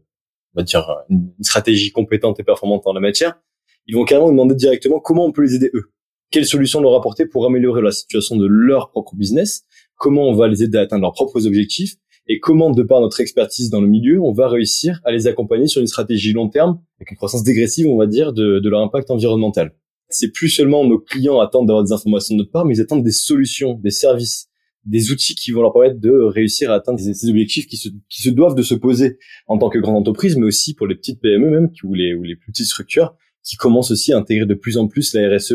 on 0.55 0.61
va 0.61 0.65
dire 0.65 0.85
une 1.09 1.33
stratégie 1.41 1.93
compétente 1.93 2.39
et 2.41 2.43
performante 2.43 2.87
en 2.87 2.93
la 2.93 3.01
matière, 3.01 3.41
ils 3.87 3.95
vont 3.95 4.05
carrément 4.05 4.31
demander 4.31 4.55
directement 4.55 5.01
comment 5.01 5.25
on 5.25 5.33
peut 5.33 5.43
les 5.43 5.55
aider 5.55 5.71
eux. 5.75 5.93
Quelles 6.31 6.47
solutions 6.47 6.81
leur 6.81 6.95
apporter 6.95 7.27
pour 7.27 7.47
améliorer 7.47 7.83
la 7.83 7.93
situation 7.93 8.37
de 8.37 8.47
leur 8.47 8.91
propre 8.91 9.15
business, 9.15 9.65
comment 9.97 10.29
on 10.29 10.35
va 10.35 10.49
les 10.49 10.63
aider 10.63 10.79
à 10.79 10.83
atteindre 10.83 11.03
leurs 11.03 11.13
propres 11.13 11.47
objectifs? 11.47 11.95
Et 12.29 12.39
comment, 12.39 12.71
de 12.71 12.83
par 12.83 13.01
notre 13.01 13.21
expertise 13.21 13.71
dans 13.71 13.81
le 13.81 13.89
milieu, 13.89 14.21
on 14.21 14.33
va 14.33 14.49
réussir 14.49 15.01
à 15.05 15.13
les 15.13 15.27
accompagner 15.27 15.67
sur 15.67 15.81
une 15.81 15.87
stratégie 15.87 16.33
long 16.33 16.49
terme, 16.49 16.81
avec 16.99 17.11
une 17.11 17.17
croissance 17.17 17.43
dégressive, 17.43 17.87
on 17.89 17.97
va 17.97 18.07
dire, 18.07 18.33
de, 18.33 18.61
de 18.61 18.69
leur 18.69 18.81
impact 18.81 19.11
environnemental. 19.11 19.75
C'est 20.09 20.31
plus 20.31 20.49
seulement 20.49 20.85
nos 20.85 20.99
clients 20.99 21.41
attendent 21.41 21.67
d'avoir 21.67 21.85
des 21.85 21.93
informations 21.93 22.35
de 22.35 22.41
notre 22.41 22.53
part, 22.53 22.65
mais 22.65 22.77
ils 22.77 22.81
attendent 22.81 23.03
des 23.03 23.13
solutions, 23.13 23.75
des 23.83 23.91
services, 23.91 24.49
des 24.85 25.11
outils 25.11 25.35
qui 25.35 25.51
vont 25.53 25.63
leur 25.63 25.73
permettre 25.73 26.01
de 26.01 26.11
réussir 26.11 26.71
à 26.71 26.75
atteindre 26.75 27.01
ces 27.01 27.29
objectifs 27.29 27.67
qui 27.67 27.77
se, 27.77 27.89
qui 28.09 28.23
se 28.23 28.31
doivent 28.31 28.55
de 28.55 28.63
se 28.63 28.75
poser 28.75 29.19
en 29.47 29.59
tant 29.59 29.69
que 29.69 29.79
grande 29.79 29.97
entreprise, 29.97 30.37
mais 30.37 30.47
aussi 30.47 30.75
pour 30.75 30.87
les 30.87 30.95
petites 30.95 31.21
PME 31.21 31.51
même, 31.51 31.71
ou 31.85 31.95
les, 31.95 32.15
ou 32.15 32.23
les 32.23 32.37
plus 32.37 32.53
petites 32.53 32.67
structures, 32.67 33.15
qui 33.43 33.57
commencent 33.57 33.91
aussi 33.91 34.13
à 34.13 34.19
intégrer 34.19 34.47
de 34.47 34.55
plus 34.55 34.77
en 34.77 34.87
plus 34.87 35.15
la 35.15 35.37
RSE, 35.37 35.55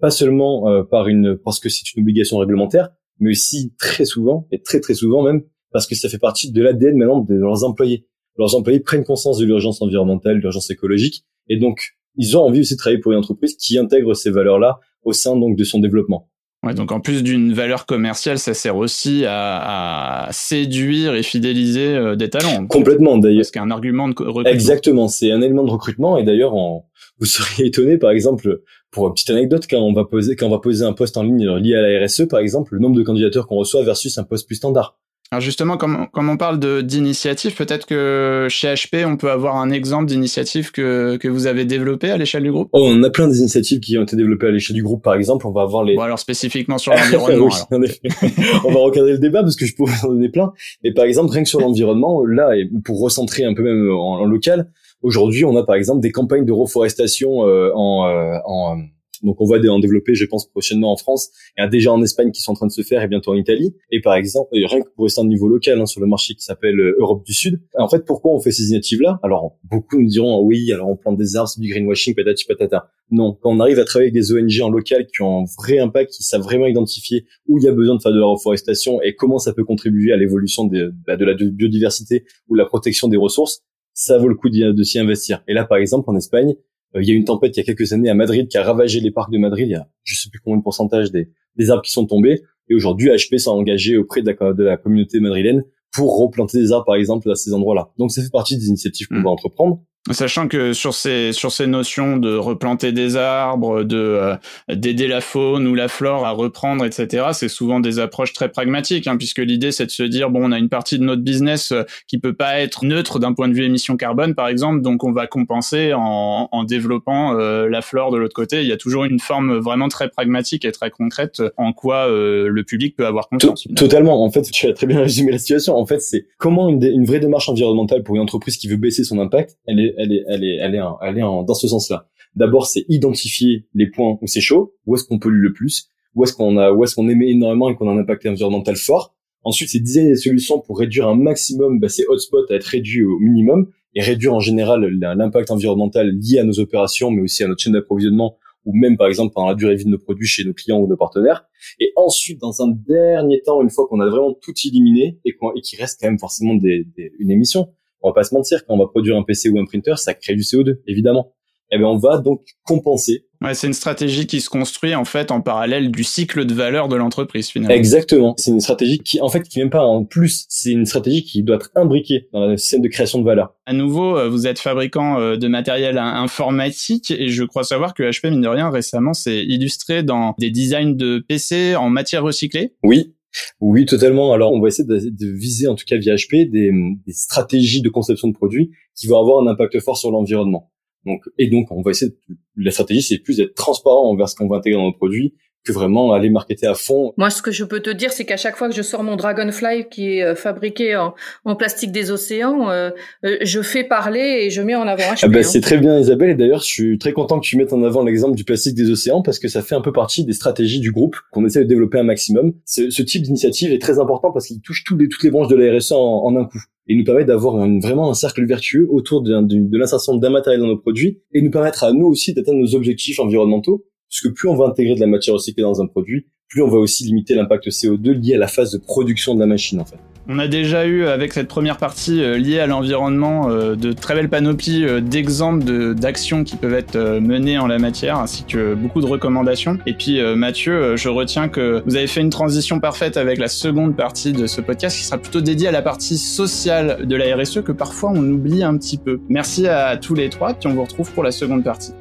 pas 0.00 0.10
seulement 0.10 0.68
euh, 0.68 0.82
par 0.82 1.08
une, 1.08 1.36
parce 1.36 1.60
que 1.60 1.68
c'est 1.68 1.92
une 1.94 2.02
obligation 2.02 2.38
réglementaire, 2.38 2.90
mais 3.20 3.30
aussi 3.30 3.74
très 3.78 4.04
souvent, 4.04 4.46
et 4.52 4.62
très 4.62 4.80
très 4.80 4.94
souvent 4.94 5.22
même, 5.22 5.42
parce 5.72 5.86
que 5.86 5.94
ça 5.94 6.08
fait 6.08 6.18
partie 6.18 6.50
de 6.50 6.62
l'ADN 6.62 6.96
maintenant 6.96 7.20
de 7.20 7.34
leurs 7.34 7.64
employés. 7.64 8.06
Leurs 8.36 8.54
employés 8.54 8.80
prennent 8.80 9.04
conscience 9.04 9.38
de 9.38 9.44
l'urgence 9.44 9.82
environnementale, 9.82 10.36
de 10.36 10.42
l'urgence 10.42 10.70
écologique, 10.70 11.24
et 11.48 11.56
donc 11.56 11.94
ils 12.16 12.36
ont 12.36 12.42
envie 12.42 12.60
aussi 12.60 12.74
de 12.74 12.78
travailler 12.78 13.00
pour 13.00 13.12
une 13.12 13.18
entreprise 13.18 13.56
qui 13.56 13.78
intègre 13.78 14.14
ces 14.14 14.30
valeurs-là 14.30 14.80
au 15.02 15.12
sein 15.12 15.36
donc 15.36 15.56
de 15.56 15.64
son 15.64 15.78
développement. 15.78 16.28
Ouais, 16.66 16.74
donc 16.74 16.90
en 16.90 16.98
plus 16.98 17.22
d'une 17.22 17.52
valeur 17.52 17.86
commerciale, 17.86 18.38
ça 18.40 18.52
sert 18.52 18.76
aussi 18.76 19.24
à, 19.24 20.24
à 20.26 20.32
séduire 20.32 21.14
et 21.14 21.22
fidéliser 21.22 21.94
euh, 21.94 22.16
des 22.16 22.30
talents. 22.30 22.66
Complètement 22.66 23.16
d'ailleurs. 23.16 23.42
Parce 23.42 23.52
qu'un 23.52 23.70
argument 23.70 24.08
de 24.08 24.14
recrutement. 24.14 24.50
Exactement, 24.50 25.06
c'est 25.06 25.30
un 25.30 25.40
élément 25.40 25.62
de 25.62 25.70
recrutement 25.70 26.18
et 26.18 26.24
d'ailleurs 26.24 26.54
vous 26.54 27.26
seriez 27.26 27.66
étonné 27.66 27.96
par 27.96 28.10
exemple 28.10 28.60
pour 28.90 29.06
une 29.06 29.14
petite 29.14 29.30
anecdote 29.30 29.66
quand 29.70 29.78
on 29.78 29.92
va 29.92 30.04
poser 30.04 30.34
quand 30.34 30.46
on 30.46 30.50
va 30.50 30.58
poser 30.58 30.84
un 30.84 30.92
poste 30.92 31.16
en 31.16 31.22
ligne 31.22 31.48
lié 31.58 31.76
à 31.76 31.82
la 31.82 32.04
RSE 32.04 32.26
par 32.28 32.40
exemple, 32.40 32.74
le 32.74 32.80
nombre 32.80 32.96
de 32.96 33.04
candidatures 33.04 33.46
qu'on 33.46 33.56
reçoit 33.56 33.84
versus 33.84 34.18
un 34.18 34.24
poste 34.24 34.48
plus 34.48 34.56
standard. 34.56 34.97
Alors 35.30 35.42
justement, 35.42 35.76
comme, 35.76 36.06
comme 36.10 36.30
on 36.30 36.38
parle 36.38 36.58
d'initiative, 36.84 37.54
peut-être 37.54 37.84
que 37.84 38.46
chez 38.48 38.68
HP, 38.68 39.04
on 39.04 39.18
peut 39.18 39.30
avoir 39.30 39.56
un 39.56 39.70
exemple 39.70 40.06
d'initiative 40.06 40.72
que, 40.72 41.18
que 41.18 41.28
vous 41.28 41.46
avez 41.46 41.66
développé 41.66 42.10
à 42.10 42.16
l'échelle 42.16 42.44
du 42.44 42.50
groupe? 42.50 42.70
Oh, 42.72 42.88
On 42.90 43.02
a 43.02 43.10
plein 43.10 43.28
d'initiatives 43.28 43.80
qui 43.80 43.98
ont 43.98 44.04
été 44.04 44.16
développées 44.16 44.46
à 44.46 44.50
l'échelle 44.50 44.76
du 44.76 44.82
groupe, 44.82 45.04
par 45.04 45.14
exemple. 45.14 45.46
On 45.46 45.52
va 45.52 45.60
avoir 45.60 45.84
les... 45.84 45.96
Bon, 45.96 46.00
alors 46.00 46.18
spécifiquement 46.18 46.78
sur 46.78 46.94
l'environnement. 46.94 47.50
on 47.70 48.72
va 48.72 48.80
recadrer 48.80 49.12
le 49.12 49.18
débat 49.18 49.42
parce 49.42 49.56
que 49.56 49.66
je 49.66 49.74
pourrais 49.74 49.92
en 50.02 50.08
donner 50.08 50.30
plein. 50.30 50.50
Mais 50.82 50.94
par 50.94 51.04
exemple, 51.04 51.30
rien 51.30 51.42
que 51.42 51.48
sur 51.50 51.60
l'environnement, 51.60 52.24
là, 52.24 52.56
et 52.56 52.66
pour 52.82 52.98
recentrer 52.98 53.44
un 53.44 53.52
peu 53.52 53.62
même 53.62 53.90
en, 53.90 54.24
local, 54.24 54.70
aujourd'hui, 55.02 55.44
on 55.44 55.54
a 55.56 55.62
par 55.62 55.74
exemple 55.74 56.00
des 56.00 56.10
campagnes 56.10 56.46
de 56.46 56.52
reforestation 56.52 57.46
euh, 57.46 57.70
en, 57.74 58.08
euh, 58.08 58.38
en 58.46 58.78
Donc 59.22 59.40
on 59.40 59.46
va 59.46 59.58
en 59.70 59.78
développer, 59.78 60.14
je 60.14 60.24
pense, 60.24 60.48
prochainement 60.48 60.92
en 60.92 60.96
France. 60.96 61.30
Il 61.56 61.62
y 61.62 61.64
a 61.64 61.68
déjà 61.68 61.92
en 61.92 62.02
Espagne 62.02 62.30
qui 62.30 62.40
sont 62.40 62.52
en 62.52 62.54
train 62.54 62.66
de 62.66 62.72
se 62.72 62.82
faire 62.82 63.02
et 63.02 63.08
bientôt 63.08 63.32
en 63.32 63.36
Italie. 63.36 63.74
Et 63.90 64.00
par 64.00 64.14
exemple, 64.14 64.50
rien 64.52 64.80
que 64.80 64.88
pour 64.94 65.04
rester 65.04 65.20
à 65.20 65.24
un 65.24 65.26
niveau 65.26 65.48
local 65.48 65.80
hein, 65.80 65.86
sur 65.86 66.00
le 66.00 66.06
marché 66.06 66.34
qui 66.34 66.42
s'appelle 66.42 66.78
euh, 66.78 66.96
Europe 66.98 67.24
du 67.24 67.34
Sud. 67.34 67.60
En 67.76 67.88
fait, 67.88 68.04
pourquoi 68.04 68.32
on 68.32 68.40
fait 68.40 68.50
ces 68.50 68.64
initiatives-là? 68.64 69.18
Alors 69.22 69.58
beaucoup 69.64 70.00
nous 70.00 70.08
diront 70.08 70.40
oui, 70.42 70.72
alors 70.72 70.88
on 70.88 70.96
plante 70.96 71.16
des 71.16 71.36
arbres, 71.36 71.50
du 71.58 71.68
greenwashing, 71.68 72.14
patati 72.14 72.44
patata. 72.44 72.90
Non, 73.10 73.38
quand 73.40 73.50
on 73.50 73.60
arrive 73.60 73.78
à 73.78 73.84
travailler 73.84 74.10
avec 74.10 74.14
des 74.14 74.32
ONG 74.32 74.60
en 74.62 74.70
local 74.70 75.06
qui 75.06 75.22
ont 75.22 75.42
un 75.42 75.44
vrai 75.58 75.78
impact, 75.78 76.12
qui 76.12 76.22
savent 76.22 76.42
vraiment 76.42 76.66
identifier 76.66 77.24
où 77.46 77.58
il 77.58 77.64
y 77.64 77.68
a 77.68 77.72
besoin 77.72 77.96
de 77.96 78.02
faire 78.02 78.12
de 78.12 78.18
la 78.18 78.26
reforestation 78.26 79.00
et 79.02 79.14
comment 79.14 79.38
ça 79.38 79.52
peut 79.52 79.64
contribuer 79.64 80.12
à 80.12 80.16
l'évolution 80.16 80.64
de, 80.64 80.94
bah, 81.06 81.16
de 81.16 81.24
la 81.24 81.34
biodiversité 81.34 82.24
ou 82.48 82.54
la 82.54 82.66
protection 82.66 83.08
des 83.08 83.16
ressources, 83.16 83.62
ça 83.94 84.18
vaut 84.18 84.28
le 84.28 84.36
coup 84.36 84.48
de 84.48 84.82
s'y 84.84 84.98
investir. 84.98 85.42
Et 85.48 85.54
là, 85.54 85.64
par 85.64 85.78
exemple, 85.78 86.08
en 86.08 86.16
Espagne, 86.16 86.50
euh, 86.50 86.67
il 86.94 87.06
y 87.06 87.10
a 87.10 87.14
eu 87.14 87.16
une 87.16 87.24
tempête 87.24 87.56
il 87.56 87.60
y 87.60 87.62
a 87.62 87.64
quelques 87.64 87.92
années 87.92 88.08
à 88.08 88.14
Madrid 88.14 88.48
qui 88.48 88.56
a 88.56 88.62
ravagé 88.62 89.00
les 89.00 89.10
parcs 89.10 89.30
de 89.30 89.38
Madrid. 89.38 89.68
Il 89.68 89.72
y 89.72 89.74
a 89.74 89.88
je 90.04 90.14
sais 90.14 90.30
plus 90.30 90.40
combien 90.40 90.58
de 90.58 90.62
pourcentage 90.62 91.10
des, 91.10 91.30
des 91.56 91.70
arbres 91.70 91.82
qui 91.82 91.92
sont 91.92 92.06
tombés. 92.06 92.42
Et 92.68 92.74
aujourd'hui, 92.74 93.08
HP 93.08 93.38
s'est 93.38 93.48
engagé 93.48 93.96
auprès 93.96 94.22
de 94.22 94.30
la, 94.30 94.52
de 94.52 94.64
la 94.64 94.76
communauté 94.76 95.20
madrilène 95.20 95.64
pour 95.92 96.18
replanter 96.18 96.58
des 96.58 96.72
arbres, 96.72 96.84
par 96.84 96.96
exemple, 96.96 97.30
à 97.30 97.34
ces 97.34 97.52
endroits-là. 97.52 97.90
Donc, 97.98 98.10
ça 98.10 98.22
fait 98.22 98.30
partie 98.30 98.56
des 98.56 98.66
initiatives 98.68 99.08
qu'on 99.08 99.16
mmh. 99.16 99.24
va 99.24 99.30
entreprendre. 99.30 99.82
Sachant 100.10 100.48
que 100.48 100.72
sur 100.72 100.94
ces 100.94 101.32
sur 101.32 101.52
ces 101.52 101.66
notions 101.66 102.16
de 102.16 102.34
replanter 102.34 102.92
des 102.92 103.16
arbres, 103.16 103.82
de 103.82 103.98
euh, 103.98 104.36
d'aider 104.74 105.06
la 105.06 105.20
faune 105.20 105.66
ou 105.66 105.74
la 105.74 105.88
flore 105.88 106.24
à 106.24 106.30
reprendre, 106.30 106.84
etc. 106.86 107.26
C'est 107.32 107.48
souvent 107.48 107.78
des 107.78 107.98
approches 107.98 108.32
très 108.32 108.48
pragmatiques, 108.48 109.06
hein, 109.06 109.18
puisque 109.18 109.40
l'idée 109.40 109.70
c'est 109.70 109.84
de 109.84 109.90
se 109.90 110.02
dire 110.02 110.30
bon, 110.30 110.48
on 110.48 110.52
a 110.52 110.58
une 110.58 110.70
partie 110.70 110.98
de 110.98 111.04
notre 111.04 111.20
business 111.20 111.72
euh, 111.72 111.82
qui 112.06 112.18
peut 112.18 112.32
pas 112.32 112.58
être 112.60 112.86
neutre 112.86 113.18
d'un 113.18 113.34
point 113.34 113.48
de 113.48 113.54
vue 113.54 113.64
émission 113.64 113.98
carbone, 113.98 114.34
par 114.34 114.48
exemple, 114.48 114.80
donc 114.80 115.04
on 115.04 115.12
va 115.12 115.26
compenser 115.26 115.92
en, 115.92 116.48
en 116.50 116.64
développant 116.64 117.38
euh, 117.38 117.68
la 117.68 117.82
flore 117.82 118.10
de 118.10 118.16
l'autre 118.16 118.34
côté. 118.34 118.62
Il 118.62 118.68
y 118.68 118.72
a 118.72 118.78
toujours 118.78 119.04
une 119.04 119.20
forme 119.20 119.58
vraiment 119.58 119.88
très 119.88 120.08
pragmatique 120.08 120.64
et 120.64 120.72
très 120.72 120.90
concrète 120.90 121.42
en 121.56 121.72
quoi 121.72 122.08
le 122.08 122.62
public 122.62 122.96
peut 122.96 123.06
avoir 123.06 123.28
confiance. 123.28 123.66
Totalement. 123.76 124.24
En 124.24 124.30
fait, 124.30 124.42
tu 124.42 124.66
as 124.68 124.72
très 124.72 124.86
bien 124.86 125.00
résumé 125.00 125.32
la 125.32 125.38
situation. 125.38 125.76
En 125.76 125.86
fait, 125.86 126.00
c'est 126.00 126.26
comment 126.38 126.68
une, 126.68 126.82
une 126.82 127.04
vraie 127.04 127.20
démarche 127.20 127.48
environnementale 127.48 128.02
pour 128.02 128.14
une 128.14 128.22
entreprise 128.22 128.56
qui 128.56 128.68
veut 128.68 128.76
baisser 128.76 129.04
son 129.04 129.18
impact, 129.18 129.56
elle 129.66 129.80
est 129.80 129.87
est, 129.96 130.24
elle 130.28 130.44
est, 130.44 130.78
dans 130.78 131.54
ce 131.54 131.68
sens-là. 131.68 132.08
D'abord, 132.34 132.66
c'est 132.66 132.84
identifier 132.88 133.66
les 133.74 133.88
points 133.88 134.18
où 134.20 134.26
c'est 134.26 134.40
chaud, 134.40 134.74
où 134.86 134.94
est-ce 134.94 135.04
qu'on 135.04 135.18
pollue 135.18 135.42
le 135.42 135.52
plus, 135.52 135.90
où 136.14 136.24
est-ce 136.24 136.32
qu'on 136.32 136.56
a, 136.56 136.72
où 136.72 136.84
est-ce 136.84 136.94
qu'on 136.94 137.08
émet 137.08 137.30
énormément 137.30 137.68
et 137.70 137.74
qu'on 137.74 137.88
a 137.88 137.92
un 137.92 137.98
impact 137.98 138.26
environnemental 138.26 138.76
fort. 138.76 139.14
Ensuite, 139.44 139.70
c'est 139.70 139.80
designer 139.80 140.10
des 140.10 140.16
solutions 140.16 140.60
pour 140.60 140.78
réduire 140.78 141.08
un 141.08 141.14
maximum 141.14 141.80
bah, 141.80 141.88
ces 141.88 142.04
hotspots 142.08 142.50
à 142.50 142.54
être 142.54 142.64
réduits 142.64 143.04
au 143.04 143.18
minimum 143.18 143.70
et 143.94 144.02
réduire 144.02 144.34
en 144.34 144.40
général 144.40 144.84
l'impact 144.84 145.50
environnemental 145.50 146.10
lié 146.10 146.38
à 146.38 146.44
nos 146.44 146.58
opérations, 146.60 147.10
mais 147.10 147.22
aussi 147.22 147.42
à 147.44 147.48
notre 147.48 147.62
chaîne 147.62 147.72
d'approvisionnement 147.72 148.36
ou 148.64 148.72
même 148.74 148.98
par 148.98 149.06
exemple 149.06 149.32
pendant 149.34 149.48
la 149.48 149.54
durée 149.54 149.74
de 149.74 149.78
vie 149.78 149.84
de 149.86 149.90
nos 149.90 149.98
produits 149.98 150.26
chez 150.26 150.44
nos 150.44 150.52
clients 150.52 150.78
ou 150.78 150.86
nos 150.86 150.96
partenaires. 150.96 151.46
Et 151.80 151.92
ensuite, 151.96 152.38
dans 152.38 152.62
un 152.62 152.68
dernier 152.68 153.40
temps, 153.40 153.62
une 153.62 153.70
fois 153.70 153.86
qu'on 153.88 154.00
a 154.00 154.08
vraiment 154.08 154.34
tout 154.34 154.52
éliminé 154.66 155.18
et 155.24 155.34
qu'il 155.62 155.78
reste 155.80 155.98
quand 156.00 156.08
même 156.08 156.18
forcément 156.18 156.54
des, 156.54 156.86
une 157.18 157.30
émission, 157.30 157.68
on 158.02 158.10
va 158.10 158.14
pas 158.14 158.24
se 158.24 158.34
mentir, 158.34 158.64
quand 158.66 158.74
on 158.74 158.78
va 158.78 158.86
produire 158.86 159.16
un 159.16 159.22
PC 159.22 159.50
ou 159.50 159.58
un 159.58 159.64
printer, 159.64 159.96
ça 159.96 160.14
crée 160.14 160.34
du 160.34 160.42
CO2, 160.42 160.78
évidemment. 160.86 161.32
Eh 161.70 161.78
bien, 161.78 161.86
on 161.86 161.98
va 161.98 162.18
donc 162.18 162.42
compenser. 162.64 163.26
Ouais, 163.42 163.54
c'est 163.54 163.66
une 163.66 163.74
stratégie 163.74 164.26
qui 164.26 164.40
se 164.40 164.48
construit 164.48 164.94
en 164.94 165.04
fait 165.04 165.30
en 165.30 165.40
parallèle 165.40 165.92
du 165.92 166.02
cycle 166.02 166.44
de 166.44 166.54
valeur 166.54 166.88
de 166.88 166.96
l'entreprise 166.96 167.48
finalement. 167.48 167.74
Exactement. 167.74 168.34
C'est 168.36 168.50
une 168.50 168.60
stratégie 168.60 168.98
qui, 168.98 169.20
en 169.20 169.28
fait, 169.28 169.42
qui 169.42 169.60
même 169.60 169.70
pas 169.70 169.84
en 169.84 170.04
plus. 170.04 170.46
C'est 170.48 170.72
une 170.72 170.86
stratégie 170.86 171.22
qui 171.22 171.42
doit 171.42 171.56
être 171.56 171.70
imbriquée 171.76 172.28
dans 172.32 172.46
la 172.46 172.56
scène 172.56 172.82
de 172.82 172.88
création 172.88 173.20
de 173.20 173.24
valeur. 173.24 173.54
À 173.66 173.74
nouveau, 173.74 174.16
euh, 174.16 174.28
vous 174.28 174.46
êtes 174.46 174.58
fabricant 174.58 175.20
euh, 175.20 175.36
de 175.36 175.46
matériel 175.46 175.98
informatique 175.98 177.10
et 177.10 177.28
je 177.28 177.44
crois 177.44 177.64
savoir 177.64 177.94
que 177.94 178.02
HP 178.02 178.30
mine 178.30 178.40
de 178.40 178.48
rien 178.48 178.70
récemment 178.70 179.12
s'est 179.12 179.44
illustré 179.44 180.02
dans 180.02 180.34
des 180.38 180.50
designs 180.50 180.96
de 180.96 181.18
PC 181.28 181.76
en 181.76 181.90
matière 181.90 182.24
recyclée. 182.24 182.74
Oui, 182.82 183.14
oui, 183.60 183.86
totalement. 183.86 184.32
Alors, 184.32 184.52
on 184.52 184.60
va 184.60 184.68
essayer 184.68 184.86
de, 184.86 185.26
viser, 185.30 185.68
en 185.68 185.74
tout 185.74 185.84
cas 185.86 185.96
via 185.96 186.14
HP, 186.14 186.50
des, 186.50 186.72
stratégies 187.12 187.82
de 187.82 187.88
conception 187.88 188.28
de 188.28 188.34
produits 188.34 188.70
qui 188.94 189.06
vont 189.06 189.18
avoir 189.18 189.42
un 189.42 189.46
impact 189.46 189.80
fort 189.80 189.96
sur 189.96 190.10
l'environnement. 190.10 190.70
Donc, 191.06 191.22
et 191.38 191.48
donc, 191.48 191.70
on 191.70 191.82
va 191.82 191.90
essayer. 191.90 192.12
la 192.56 192.70
stratégie, 192.70 193.02
c'est 193.02 193.18
plus 193.18 193.36
d'être 193.36 193.54
transparent 193.54 194.10
envers 194.10 194.28
ce 194.28 194.34
qu'on 194.34 194.48
va 194.48 194.56
intégrer 194.56 194.78
dans 194.78 194.86
nos 194.86 194.92
produits 194.92 195.34
que 195.68 195.72
vraiment 195.72 196.12
aller 196.12 196.30
marketer 196.30 196.66
à 196.66 196.74
fond. 196.74 197.12
Moi, 197.16 197.30
ce 197.30 197.42
que 197.42 197.50
je 197.50 197.64
peux 197.64 197.80
te 197.80 197.90
dire, 197.90 198.12
c'est 198.12 198.24
qu'à 198.24 198.36
chaque 198.36 198.56
fois 198.56 198.68
que 198.68 198.74
je 198.74 198.82
sors 198.82 199.02
mon 199.02 199.16
Dragonfly 199.16 199.88
qui 199.90 200.18
est 200.18 200.22
euh, 200.22 200.34
fabriqué 200.34 200.96
en, 200.96 201.14
plastique 201.56 201.92
des 201.92 202.10
océans, 202.10 202.70
euh, 202.70 202.90
euh, 203.24 203.36
je 203.42 203.62
fais 203.62 203.84
parler 203.84 204.40
et 204.42 204.50
je 204.50 204.62
mets 204.62 204.74
en 204.74 204.86
avant 204.86 205.14
HP. 205.14 205.20
Ah 205.22 205.28
bah, 205.28 205.42
C'est 205.42 205.60
très 205.60 205.78
bien, 205.78 205.98
Isabelle. 205.98 206.30
Et 206.30 206.34
d'ailleurs, 206.34 206.60
je 206.60 206.66
suis 206.66 206.98
très 206.98 207.12
content 207.12 207.38
que 207.38 207.44
tu 207.46 207.56
mettes 207.56 207.72
en 207.72 207.82
avant 207.82 208.02
l'exemple 208.02 208.36
du 208.36 208.44
plastique 208.44 208.74
des 208.74 208.90
océans 208.90 209.22
parce 209.22 209.38
que 209.38 209.48
ça 209.48 209.62
fait 209.62 209.74
un 209.74 209.80
peu 209.80 209.92
partie 209.92 210.24
des 210.24 210.32
stratégies 210.32 210.80
du 210.80 210.90
groupe 210.90 211.16
qu'on 211.32 211.44
essaie 211.44 211.60
de 211.60 211.68
développer 211.68 211.98
un 211.98 212.04
maximum. 212.04 212.52
Ce, 212.64 212.90
ce 212.90 213.02
type 213.02 213.22
d'initiative 213.22 213.72
est 213.72 213.80
très 213.80 213.98
important 213.98 214.32
parce 214.32 214.46
qu'il 214.46 214.60
touche 214.60 214.84
toutes 214.84 215.00
les, 215.00 215.08
toutes 215.08 215.22
les 215.22 215.30
branches 215.30 215.48
de 215.48 215.56
la 215.56 215.76
RSE 215.76 215.92
en, 215.92 216.36
un 216.36 216.44
coup 216.44 216.62
et 216.90 216.94
nous 216.94 217.04
permet 217.04 217.26
d'avoir 217.26 217.56
vraiment 217.82 218.10
un 218.10 218.14
cercle 218.14 218.46
vertueux 218.46 218.86
autour 218.90 219.20
de, 219.20 219.40
de 219.42 219.78
l'insertion 219.78 220.16
d'un 220.16 220.30
matériel 220.30 220.60
dans 220.60 220.68
nos 220.68 220.78
produits 220.78 221.18
et 221.32 221.42
nous 221.42 221.50
permettre 221.50 221.84
à 221.84 221.92
nous 221.92 222.06
aussi 222.06 222.32
d'atteindre 222.32 222.60
nos 222.60 222.74
objectifs 222.74 223.20
environnementaux 223.20 223.84
puisque 224.08 224.34
plus 224.34 224.48
on 224.48 224.54
va 224.54 224.66
intégrer 224.66 224.94
de 224.94 225.00
la 225.00 225.06
matière 225.06 225.34
recyclée 225.34 225.62
dans 225.62 225.80
un 225.80 225.86
produit, 225.86 226.26
plus 226.48 226.62
on 226.62 226.68
va 226.68 226.78
aussi 226.78 227.04
limiter 227.04 227.34
l'impact 227.34 227.68
CO2 227.68 228.12
lié 228.12 228.34
à 228.34 228.38
la 228.38 228.48
phase 228.48 228.72
de 228.72 228.78
production 228.78 229.34
de 229.34 229.40
la 229.40 229.46
machine 229.46 229.80
en 229.80 229.84
fait. 229.84 229.98
On 230.30 230.38
a 230.38 230.46
déjà 230.46 230.84
eu 230.84 231.06
avec 231.06 231.32
cette 231.32 231.48
première 231.48 231.78
partie 231.78 232.22
euh, 232.22 232.36
liée 232.36 232.60
à 232.60 232.66
l'environnement 232.66 233.48
euh, 233.48 233.76
de 233.76 233.92
très 233.92 234.14
belles 234.14 234.28
panoplies 234.28 234.84
euh, 234.84 235.00
d'exemples 235.00 235.94
d'actions 235.94 236.44
qui 236.44 236.56
peuvent 236.56 236.74
être 236.74 236.98
menées 236.98 237.58
en 237.58 237.66
la 237.66 237.78
matière 237.78 238.18
ainsi 238.18 238.44
que 238.44 238.74
beaucoup 238.74 239.00
de 239.00 239.06
recommandations. 239.06 239.78
Et 239.86 239.94
puis 239.94 240.20
Mathieu, 240.36 240.96
je 240.96 241.08
retiens 241.08 241.48
que 241.48 241.82
vous 241.86 241.96
avez 241.96 242.06
fait 242.06 242.20
une 242.20 242.30
transition 242.30 242.78
parfaite 242.78 243.16
avec 243.16 243.38
la 243.38 243.48
seconde 243.48 243.96
partie 243.96 244.32
de 244.32 244.46
ce 244.46 244.60
podcast 244.60 244.98
qui 244.98 245.04
sera 245.04 245.18
plutôt 245.18 245.40
dédiée 245.40 245.68
à 245.68 245.72
la 245.72 245.82
partie 245.82 246.18
sociale 246.18 247.06
de 247.06 247.16
la 247.16 247.36
RSE 247.36 247.62
que 247.62 247.72
parfois 247.72 248.10
on 248.14 248.22
oublie 248.22 248.62
un 248.62 248.76
petit 248.76 248.98
peu. 248.98 249.20
Merci 249.28 249.66
à 249.66 249.96
tous 249.96 250.14
les 250.14 250.28
trois 250.28 250.54
puis 250.54 250.68
on 250.68 250.74
vous 250.74 250.82
retrouve 250.82 251.10
pour 251.12 251.22
la 251.22 251.32
seconde 251.32 251.64
partie. 251.64 251.92